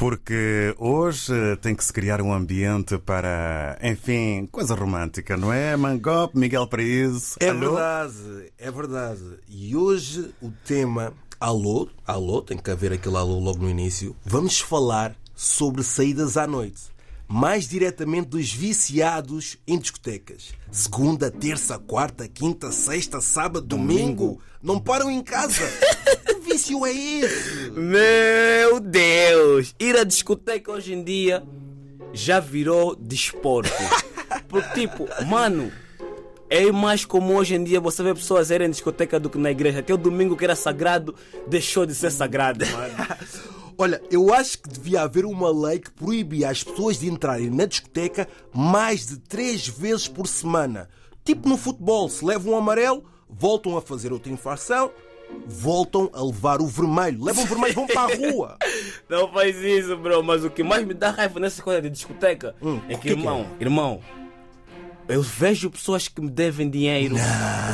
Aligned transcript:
Porque 0.00 0.74
hoje 0.78 1.58
tem 1.60 1.74
que 1.74 1.84
se 1.84 1.92
criar 1.92 2.22
um 2.22 2.32
ambiente 2.32 2.96
para, 2.96 3.78
enfim, 3.82 4.48
coisa 4.50 4.74
romântica, 4.74 5.36
não 5.36 5.52
é? 5.52 5.76
Mangop, 5.76 6.34
Miguel 6.38 6.66
Paraíso. 6.66 7.36
É 7.38 7.50
alô? 7.50 7.72
verdade, 7.72 8.52
é 8.58 8.70
verdade. 8.70 9.20
E 9.46 9.76
hoje 9.76 10.34
o 10.40 10.50
tema 10.64 11.12
Alô, 11.38 11.86
alô, 12.06 12.40
tem 12.40 12.56
que 12.56 12.70
haver 12.70 12.94
aquele 12.94 13.16
alô 13.16 13.38
logo 13.38 13.58
no 13.58 13.68
início. 13.68 14.16
Vamos 14.24 14.58
falar 14.58 15.14
sobre 15.36 15.82
saídas 15.82 16.38
à 16.38 16.46
noite. 16.46 16.80
Mais 17.28 17.68
diretamente 17.68 18.28
dos 18.28 18.50
viciados 18.50 19.58
em 19.66 19.78
discotecas. 19.78 20.54
Segunda, 20.72 21.30
terça, 21.30 21.78
quarta, 21.78 22.26
quinta, 22.26 22.72
sexta, 22.72 23.20
sábado, 23.20 23.66
domingo. 23.66 24.40
Não 24.62 24.80
param 24.80 25.10
em 25.10 25.22
casa. 25.22 25.62
que 26.26 26.40
vício 26.40 26.86
é 26.86 26.92
esse? 26.92 27.70
Meu 27.70 28.39
Deus! 29.60 29.74
Ir 29.78 29.96
à 29.96 30.04
discoteca 30.04 30.72
hoje 30.72 30.94
em 30.94 31.04
dia 31.04 31.42
já 32.12 32.40
virou 32.40 32.96
desporto. 32.96 33.70
Porque, 34.48 34.80
tipo, 34.80 35.06
mano, 35.26 35.70
é 36.48 36.70
mais 36.72 37.04
comum 37.04 37.36
hoje 37.36 37.54
em 37.54 37.62
dia 37.62 37.80
você 37.80 38.02
ver 38.02 38.14
pessoas 38.14 38.50
irem 38.50 38.66
à 38.66 38.70
discoteca 38.70 39.20
do 39.20 39.28
que 39.28 39.38
na 39.38 39.50
igreja. 39.50 39.80
Aquele 39.80 39.98
domingo 39.98 40.36
que 40.36 40.44
era 40.44 40.56
sagrado 40.56 41.14
deixou 41.46 41.86
de 41.86 41.94
ser 41.94 42.10
sagrado, 42.10 42.64
mano. 42.66 42.94
Olha, 43.78 44.02
eu 44.10 44.32
acho 44.34 44.58
que 44.58 44.68
devia 44.68 45.02
haver 45.02 45.24
uma 45.24 45.50
lei 45.50 45.78
que 45.78 45.90
proibia 45.90 46.50
as 46.50 46.62
pessoas 46.62 46.98
de 46.98 47.08
entrarem 47.08 47.48
na 47.48 47.64
discoteca 47.64 48.28
mais 48.52 49.06
de 49.06 49.18
três 49.18 49.66
vezes 49.68 50.06
por 50.06 50.26
semana. 50.26 50.88
Tipo 51.24 51.48
no 51.48 51.56
futebol, 51.56 52.08
se 52.08 52.24
levam 52.24 52.52
um 52.52 52.56
amarelo, 52.56 53.04
voltam 53.28 53.76
a 53.78 53.80
fazer 53.80 54.12
outra 54.12 54.30
infração, 54.30 54.90
voltam 55.46 56.10
a 56.12 56.22
levar 56.22 56.60
o 56.60 56.66
vermelho. 56.66 57.24
Levam 57.24 57.44
o 57.44 57.46
vermelho, 57.46 57.74
vão 57.74 57.86
para 57.86 58.02
a 58.02 58.16
rua. 58.16 58.56
Não 59.08 59.32
faz 59.32 59.56
isso, 59.56 59.96
bro. 59.96 60.22
Mas 60.22 60.44
o 60.44 60.50
que 60.50 60.62
mais 60.62 60.86
me 60.86 60.94
dá 60.94 61.10
raiva 61.10 61.40
nessa 61.40 61.62
coisa 61.62 61.82
de 61.82 61.90
discoteca 61.90 62.54
Hum, 62.62 62.80
é 62.88 62.94
que, 62.94 63.00
que 63.00 63.00
que 63.00 63.08
irmão, 63.10 63.46
irmão, 63.58 64.00
eu 65.08 65.22
vejo 65.22 65.68
pessoas 65.70 66.06
que 66.06 66.20
me 66.20 66.30
devem 66.30 66.70
dinheiro. 66.70 67.16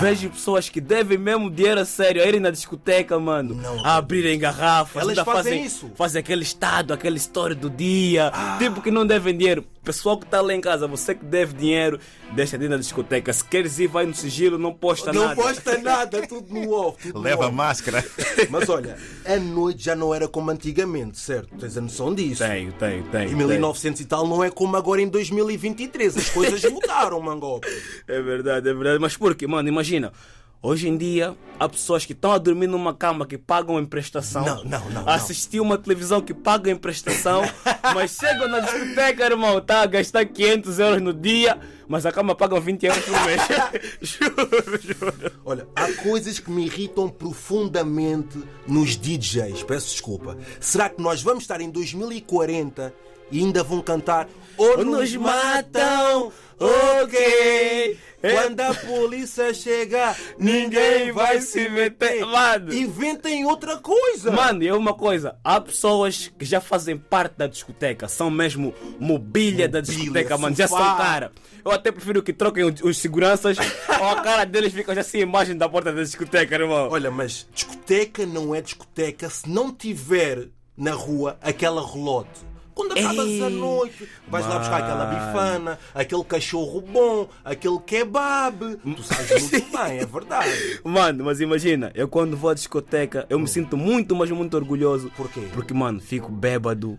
Vejo 0.00 0.30
pessoas 0.30 0.70
que 0.70 0.80
devem 0.80 1.18
mesmo 1.18 1.50
dinheiro 1.50 1.80
a 1.80 1.84
sério, 1.84 2.22
a 2.22 2.26
irem 2.26 2.40
na 2.40 2.50
discoteca, 2.50 3.18
mano. 3.18 3.54
Não. 3.54 3.84
A 3.84 3.96
abrirem 3.96 4.38
garrafas. 4.38 5.02
Elas 5.02 5.18
ainda 5.18 5.30
fazem 5.30 5.62
isso. 5.62 5.90
Fazem 5.94 6.20
aquele 6.20 6.42
estado, 6.42 6.94
aquela 6.94 7.16
história 7.18 7.54
do 7.54 7.68
dia. 7.68 8.32
Tipo 8.58 8.80
que 8.80 8.90
não 8.90 9.06
devem 9.06 9.36
dinheiro. 9.36 9.62
Pessoal 9.88 10.18
que 10.18 10.26
está 10.26 10.42
lá 10.42 10.52
em 10.54 10.60
casa, 10.60 10.86
você 10.86 11.14
que 11.14 11.24
deve 11.24 11.54
dinheiro, 11.54 11.98
deixa 12.34 12.58
de 12.58 12.66
ir 12.66 12.68
na 12.68 12.76
discoteca. 12.76 13.32
Se 13.32 13.42
queres 13.42 13.78
ir, 13.78 13.86
vai 13.86 14.04
no 14.04 14.12
sigilo, 14.12 14.58
não 14.58 14.70
posta 14.74 15.14
Não 15.14 15.22
nada. 15.22 15.34
posta 15.34 15.78
nada, 15.78 16.26
tudo 16.26 16.52
no 16.52 16.70
off. 16.72 17.02
tudo 17.06 17.14
no 17.14 17.24
Leva 17.24 17.44
a 17.44 17.46
off. 17.46 17.56
máscara. 17.56 18.04
Mas 18.50 18.68
olha, 18.68 18.98
a 19.24 19.36
noite 19.38 19.82
já 19.84 19.96
não 19.96 20.14
era 20.14 20.28
como 20.28 20.50
antigamente, 20.50 21.18
certo? 21.18 21.56
Tens 21.56 21.78
a 21.78 21.80
noção 21.80 22.14
disso? 22.14 22.44
Tenho, 22.46 22.70
tenho, 22.72 23.02
tenho. 23.04 23.24
Em 23.24 23.26
tenho. 23.28 23.36
1900 23.38 24.02
e 24.02 24.04
tal 24.04 24.28
não 24.28 24.44
é 24.44 24.50
como 24.50 24.76
agora 24.76 25.00
em 25.00 25.08
2023. 25.08 26.18
As 26.18 26.28
coisas 26.28 26.62
mudaram, 26.70 27.18
Mangope. 27.22 27.66
É 28.06 28.20
verdade, 28.20 28.68
é 28.68 28.74
verdade. 28.74 28.98
Mas 28.98 29.16
por 29.16 29.34
quê, 29.34 29.46
mano? 29.46 29.70
Imagina. 29.70 30.12
Hoje 30.60 30.88
em 30.88 30.96
dia, 30.96 31.36
há 31.56 31.68
pessoas 31.68 32.04
que 32.04 32.12
estão 32.12 32.32
a 32.32 32.38
dormir 32.38 32.66
numa 32.66 32.92
cama 32.92 33.24
que 33.24 33.38
pagam 33.38 33.78
em 33.78 33.86
prestação. 33.86 34.44
Não, 34.44 34.64
não, 34.64 34.90
não. 34.90 35.08
Assistir 35.08 35.60
uma 35.60 35.78
televisão 35.78 36.20
que 36.20 36.34
paga 36.34 36.68
em 36.68 36.76
prestação. 36.76 37.42
mas 37.94 38.16
chegam 38.16 38.48
na 38.48 38.58
discoteca, 38.58 39.24
irmão, 39.24 39.60
tá 39.60 39.82
a 39.82 39.86
gastar 39.86 40.24
500 40.26 40.78
euros 40.80 41.00
no 41.00 41.14
dia, 41.14 41.56
mas 41.86 42.04
a 42.04 42.10
cama 42.10 42.34
paga 42.34 42.58
20 42.58 42.86
euros 42.86 43.04
por 43.04 43.24
mês. 43.24 43.40
juro, 44.02 44.80
juro. 44.82 45.32
Olha, 45.44 45.68
há 45.76 45.92
coisas 46.02 46.40
que 46.40 46.50
me 46.50 46.66
irritam 46.66 47.08
profundamente 47.08 48.42
nos 48.66 48.96
DJs. 48.96 49.62
Peço 49.62 49.90
desculpa. 49.90 50.36
Será 50.58 50.88
que 50.88 51.00
nós 51.00 51.22
vamos 51.22 51.44
estar 51.44 51.60
em 51.60 51.70
2040 51.70 52.92
e 53.30 53.38
ainda 53.40 53.62
vão 53.62 53.80
cantar 53.80 54.28
Ou 54.56 54.84
nos 54.84 55.14
matam, 55.16 56.32
ok? 56.58 57.98
Quando 58.20 58.60
a 58.60 58.74
polícia 58.74 59.54
chegar, 59.54 60.16
ninguém 60.38 61.12
vai 61.12 61.40
se 61.40 61.68
meter. 61.68 62.24
Mano. 62.26 62.74
Inventem 62.74 63.44
outra 63.44 63.76
coisa. 63.76 64.32
Mano, 64.32 64.62
e 64.64 64.68
é 64.68 64.74
uma 64.74 64.92
coisa, 64.92 65.38
há 65.44 65.60
pessoas 65.60 66.32
que 66.36 66.44
já 66.44 66.60
fazem 66.60 66.98
parte 66.98 67.36
da 67.36 67.46
discoteca, 67.46 68.08
são 68.08 68.28
mesmo 68.28 68.74
mobília 68.98 69.68
da 69.68 69.78
Mobília, 69.78 70.02
discoteca, 70.02 70.36
mano, 70.36 70.56
já 70.56 70.66
são 70.66 70.78
cara. 70.78 71.30
Eu 71.64 71.70
até 71.70 71.92
prefiro 71.92 72.22
que 72.22 72.32
troquem 72.32 72.64
os, 72.64 72.80
os 72.82 72.98
seguranças 72.98 73.56
ou 74.00 74.08
a 74.08 74.20
cara 74.20 74.44
deles 74.44 74.72
fica 74.72 74.94
já 74.94 75.04
sem 75.04 75.20
imagem 75.20 75.56
da 75.56 75.68
porta 75.68 75.92
da 75.92 76.02
discoteca, 76.02 76.56
irmão. 76.56 76.88
Olha, 76.90 77.10
mas 77.10 77.46
discoteca 77.52 78.26
não 78.26 78.52
é 78.52 78.60
discoteca 78.60 79.30
se 79.30 79.48
não 79.48 79.72
tiver 79.72 80.48
na 80.76 80.92
rua 80.92 81.38
aquela 81.40 81.86
relote. 81.86 82.48
Quando 82.78 82.92
acabas 82.92 83.26
Ei, 83.26 83.42
a 83.42 83.50
noite, 83.50 84.08
vais 84.28 84.46
lá 84.46 84.60
buscar 84.60 84.84
aquela 84.84 85.06
bifana, 85.06 85.78
aquele 85.92 86.22
cachorro 86.22 86.80
bom, 86.80 87.28
aquele 87.44 87.80
kebab. 87.80 88.76
Tu 88.76 89.02
sabes 89.02 89.50
muito 89.50 89.76
bem, 89.76 89.98
é 89.98 90.06
verdade. 90.06 90.80
Mano, 90.84 91.24
mas 91.24 91.40
imagina, 91.40 91.90
eu 91.92 92.06
quando 92.06 92.36
vou 92.36 92.50
à 92.50 92.54
discoteca, 92.54 93.26
eu 93.28 93.36
me 93.36 93.48
sinto 93.48 93.76
muito, 93.76 94.14
mas 94.14 94.30
muito 94.30 94.56
orgulhoso. 94.56 95.10
Porquê? 95.16 95.40
Porque, 95.52 95.74
mano, 95.74 95.98
fico 95.98 96.30
bêbado 96.30 96.96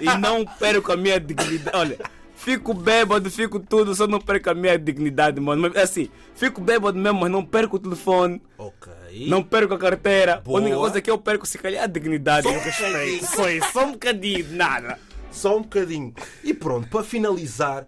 e 0.00 0.06
não 0.18 0.42
perco 0.46 0.90
a 0.90 0.96
minha 0.96 1.20
dignidade. 1.20 1.76
Olha, 1.76 1.98
fico 2.34 2.72
bêbado, 2.72 3.30
fico 3.30 3.60
tudo, 3.60 3.94
só 3.94 4.06
não 4.06 4.22
perco 4.22 4.48
a 4.48 4.54
minha 4.54 4.78
dignidade, 4.78 5.38
mano. 5.38 5.60
Mas 5.60 5.76
assim, 5.76 6.08
fico 6.34 6.62
bêbado 6.62 6.98
mesmo, 6.98 7.20
mas 7.20 7.30
não 7.30 7.44
perco 7.44 7.76
o 7.76 7.78
telefone. 7.78 8.40
Ok. 8.56 8.90
Não 9.28 9.42
perco 9.42 9.74
a 9.74 9.78
carteira. 9.78 10.40
Boa. 10.40 10.58
A 10.58 10.62
única 10.62 10.76
coisa 10.78 11.00
que 11.02 11.10
eu 11.10 11.18
perco, 11.18 11.46
se 11.46 11.58
calhar, 11.58 11.82
é 11.82 11.84
a 11.84 11.86
dignidade 11.86 12.48
o 12.48 12.58
respeito. 12.58 13.26
Foi 13.26 13.60
só 13.72 13.84
um 13.84 13.92
bocadinho, 13.92 14.44
de 14.44 14.54
nada. 14.54 14.98
Só 15.30 15.56
um 15.56 15.62
bocadinho. 15.62 16.12
E 16.44 16.52
pronto, 16.52 16.88
para 16.88 17.04
finalizar, 17.04 17.86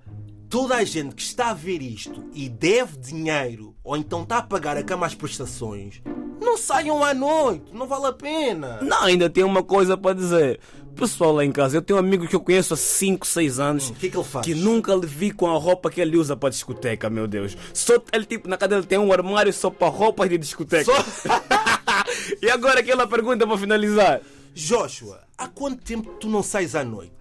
toda 0.49 0.77
a 0.77 0.85
gente 0.85 1.15
que 1.15 1.23
está 1.23 1.51
a 1.51 1.55
ver 1.55 1.83
isto 1.83 2.25
e 2.35 2.49
deve 2.49 2.99
dinheiro 2.99 3.75
ou 3.83 3.97
então 3.97 4.23
está 4.23 4.39
a 4.39 4.43
pagar 4.43 4.77
a 4.77 4.83
cama 4.83 5.07
às 5.07 5.15
prestações, 5.15 6.01
não 6.41 6.57
saiam 6.59 7.03
à 7.05 7.13
noite, 7.15 7.65
não 7.73 7.87
vale 7.87 8.07
a 8.07 8.13
pena. 8.13 8.79
Não, 8.83 9.05
ainda 9.05 9.29
tem 9.31 9.45
uma 9.45 9.63
coisa 9.63 9.97
para 9.97 10.15
dizer. 10.15 10.61
Pessoal 10.95 11.33
lá 11.33 11.43
em 11.43 11.51
casa, 11.51 11.79
eu 11.79 11.81
tenho 11.83 11.97
um 11.99 12.01
amigo 12.03 12.29
que 12.29 12.37
eu 12.37 12.41
conheço 12.41 12.75
há 12.75 12.77
5, 12.77 13.27
6 13.27 13.59
anos. 13.59 13.89
O 13.89 13.95
que 13.95 14.09
é 14.09 14.11
que 14.11 14.17
ele 14.17 14.25
faz? 14.25 14.45
Que 14.45 14.55
nunca 14.55 14.95
lhe 14.95 15.07
vi 15.07 15.31
com 15.31 15.49
a 15.49 15.59
roupa 15.59 15.91
que 15.91 15.99
ele 16.03 16.19
usa 16.19 16.37
para 16.37 16.51
discoteca, 16.51 17.09
meu 17.09 17.27
Deus. 17.27 17.57
Só 17.73 17.95
ele, 18.13 18.27
tipo, 18.27 18.47
na 18.47 18.59
casa 18.59 18.75
dele 18.75 18.87
tem 18.87 18.99
um 18.99 19.11
armário 19.11 19.51
só 19.55 19.71
para 19.71 19.89
roupas 19.89 20.29
de 20.29 20.37
discoteca. 20.37 20.85
Só- 20.85 21.33
e 22.43 22.51
agora 22.51 22.81
aquela 22.81 23.07
pergunta 23.07 23.47
para 23.47 23.57
finalizar. 23.57 24.21
Joshua, 24.55 25.21
há 25.37 25.49
quanto 25.49 25.83
tempo 25.83 26.11
tu 26.21 26.29
não 26.29 26.43
sais 26.43 26.75
à 26.75 26.85
noite? 26.85 27.13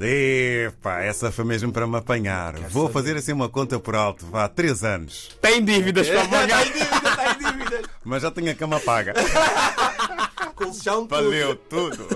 Epá, 0.00 1.02
essa 1.02 1.30
foi 1.30 1.44
mesmo 1.44 1.70
para 1.72 1.86
me 1.86 1.96
apanhar. 1.96 2.54
Vou 2.68 2.88
fazer 2.90 3.16
assim 3.16 3.32
uma 3.32 3.48
conta 3.48 3.78
por 3.78 3.94
alto. 3.94 4.26
Vá, 4.26 4.48
três 4.48 4.82
anos. 4.82 5.36
Tem 5.40 5.64
dívidas 5.64 6.08
para 6.08 6.26
pagar. 6.28 6.66
Está 6.66 6.66
em 6.66 6.72
dívida, 6.72 7.08
está 7.08 7.32
em 7.32 7.38
dívida. 7.38 7.82
Mas 8.04 8.22
já 8.22 8.30
tenho 8.30 8.50
a 8.50 8.54
cama 8.54 8.80
paga. 8.80 9.14
Colchão 10.56 11.06
tudo. 11.06 11.08
Valeu 11.08 11.56
tudo. 11.56 12.13